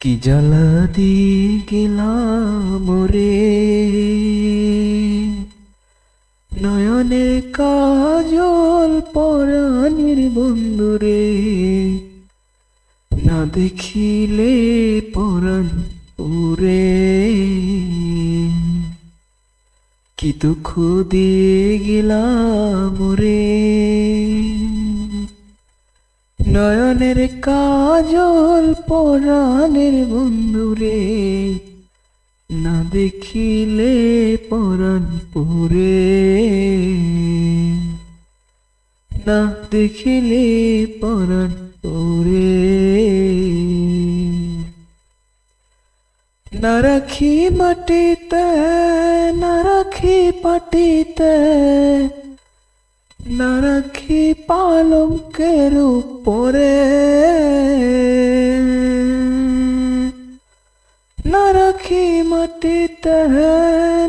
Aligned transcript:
কি 0.00 0.16
জ্বালা 0.16 0.86
দি 0.96 1.14
গেলাম 1.70 3.06
রে? 3.06 3.40
নয়নের 6.62 7.42
কাজল 7.52 9.00
পরাণের 9.14 10.30
বন্ধুরে 10.30 11.24
না 13.24 13.46
দেখিলে 13.52 14.54
পরাণ 15.14 15.68
উরে 16.18 16.96
কি 20.18 20.32
দুঃখ 20.40 20.78
দিয়ে 21.10 21.78
গেলাম 21.78 23.12
রে? 23.12 23.40
নয়নের 26.52 27.28
কাজল 27.42 28.74
পরাণের 28.88 30.06
বন্ধুরে 30.06 31.00
না 32.50 32.84
দেখিলে 32.90 33.92
পরাণ 34.50 35.18
পুরে। 35.32 36.16
না 39.26 39.54
দেখিলে 39.70 40.86
পরাণ 41.00 41.50
পুরে। 41.82 42.70
না 46.60 46.82
রাখি 46.82 47.48
মাটিতে, 47.50 48.46
না 49.36 49.62
রাখি 49.64 50.32
পাটিতে 50.42 51.34
না 53.20 53.52
রাখি 53.60 54.22
পালঙ্কের 54.48 55.74
উপরে 55.92 56.76
না 61.18 61.44
রাখি 61.52 62.04
মাটিতে 62.22 63.18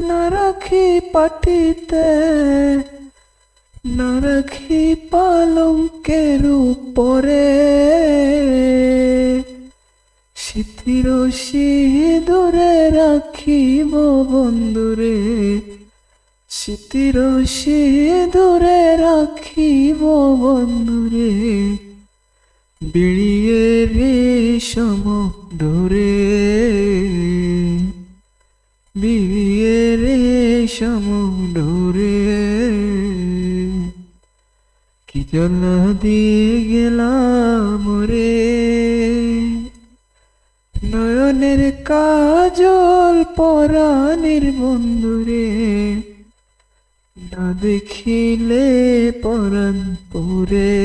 না 0.02 0.21
রাখি 0.30 0.86
পাটিতে 1.13 2.08
না 3.91 4.11
রাখি 4.21 4.83
পালঙ্কের 5.11 6.43
উপরে 6.64 7.47
শীতির 10.38 11.08
দূরে 12.25 12.73
রাখিব 12.91 13.91
বন্ধুরে 14.25 15.17
স্মৃতির 16.62 17.14
দূরে 18.34 18.98
রাখিব 18.98 19.98
বন্ধুরে। 20.42 21.78
বিড়িয়ে 22.81 23.86
রে 23.86 24.59
সম 24.59 25.32
ধরে। 25.59 26.17
বিড়িয়ে 28.95 29.98
রে 29.98 30.67
সম 30.67 31.36
ধরে। 31.54 32.26
কি 35.08 35.23
জ্বালা 35.23 35.94
দিয়ে 36.02 36.64
গেলাম 36.64 38.02
রে? 38.02 38.50
নয়নের 40.84 41.84
কাজল 41.84 43.23
পরাণের 43.36 44.52
বন্ধুরে। 44.52 45.72
না 47.17 47.54
দেখিলে 47.62 48.66
পরাণ 49.23 49.78
পুরে। 50.12 50.78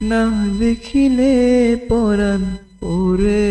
না 0.00 0.22
দেখিলে 0.58 1.32
পরাণ 1.88 2.42
পুরে। 2.80 3.46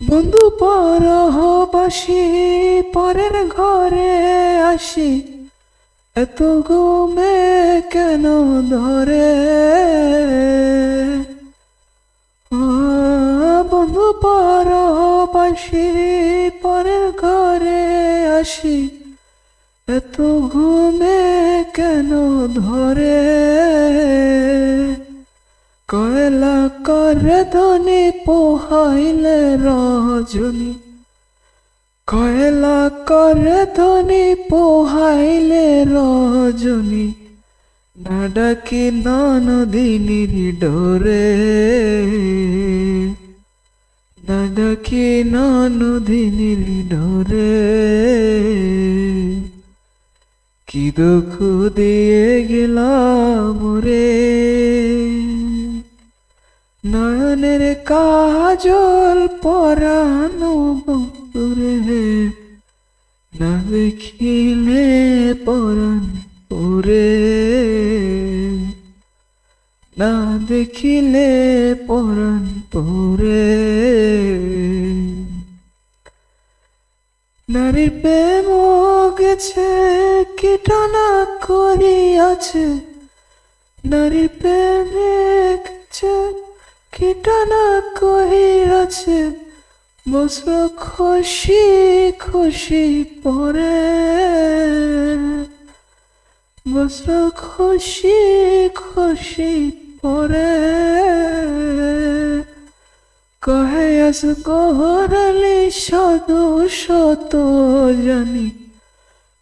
বন্ধু 0.00 0.50
পরহবাসী, 0.60 2.24
পরের 2.92 3.36
ঘরে 3.48 4.14
আসি 4.62 5.10
এত 6.16 6.42
গোমে 6.68 7.38
কেন 7.90 8.24
ধরে 8.70 9.30
বন্ধু 13.70 14.06
পরবাসী 15.24 15.88
পরের 16.62 17.06
ঘরে 17.22 17.84
আসি, 18.40 18.78
এত 19.88 20.16
ঘুমে 20.52 21.22
কেন 21.76 22.10
ধরে? 22.60 23.20
কয়লা 25.88 26.58
করে 26.88 27.40
ধনি 27.54 28.04
পোহাইলে 28.26 29.40
রজনী, 29.66 30.72
কয়লা 32.08 32.80
করে 33.10 33.60
ধনি 33.76 34.24
পোহাইলে 34.50 35.66
রজনী, 35.94 37.06
না 37.96 38.18
ডাকি 38.34 38.84
নদিনীর 39.46 40.34
ডোরে। 40.60 41.26
না 44.54 44.60
ডাকি 44.62 45.24
নদিনীর 45.32 46.62
ডোরে 46.88 47.60
কি 50.68 50.90
দুঃখ 50.90 51.32
দিয়ে 51.76 52.42
গেলাম 52.48 53.80
রে। 53.84 54.10
নয়নের 56.84 57.62
কাজল 57.84 59.18
পরানো 59.42 60.03
না 69.98 70.38
দেখিলে 70.48 71.28
পরাণ 71.86 72.44
পুরে 72.72 73.50
নারীর 77.48 77.90
প্রেম 78.00 78.48
গেছে 79.18 79.68
কীটানা 80.38 81.08
করিয়াছে? 81.46 82.64
নারীর 83.84 84.28
প্রেমে 84.40 85.58
গেছে 85.66 86.14
কীটানা 86.92 87.64
কহিয়াছে 88.00 89.30
বস্ত্র 90.10 90.68
খুশি 90.76 91.64
খুশি 92.12 93.04
পরে। 93.22 93.80
বস্ত্র 96.74 97.30
খুশি 97.36 98.20
খুশি 98.68 99.83
পরে 100.04 100.52
কহে 103.42 104.02
আস 104.02 104.20
গহরালি 104.44 105.70
সদু 105.70 106.68
শত 106.68 107.32
জানি। 108.06 108.50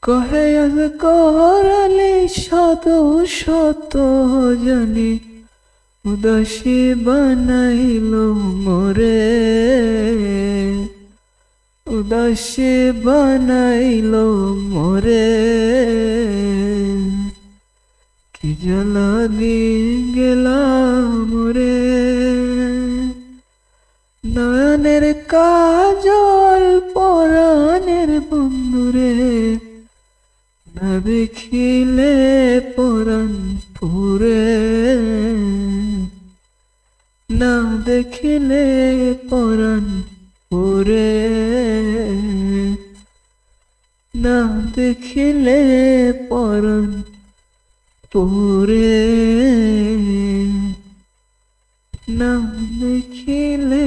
কহে 0.03 0.47
আস 0.59 0.79
গহরালি 1.03 2.29
সদু 2.29 3.27
শত 3.27 3.95
জানি। 4.67 5.13
উদাসী 6.07 6.95
বানাইল 6.95 8.13
মোরে। 8.65 9.31
উদাসী 11.87 12.75
বানাইল 13.05 14.15
মোরে। 14.73 15.43
দিয়ে 18.45 20.13
গেলাম 20.15 21.51
রে। 21.51 21.83
নয়নের 24.25 25.15
কাজল 25.29 26.81
পরাণের 26.95 28.21
বন্ধুরে 28.21 29.59
না 30.75 31.01
দেখিলে 31.01 32.15
পরাণ 32.77 33.57
পুরে। 33.81 34.57
না 37.31 37.83
দেখিলে 37.85 38.65
পরাণ 39.31 40.03
পুরে। 40.51 41.19
না 44.15 44.63
দেখিলে 44.75 45.61
পরাণ 46.29 47.03
পুরে 48.13 49.03
না 52.09 52.33
দেখিলে 52.81 53.87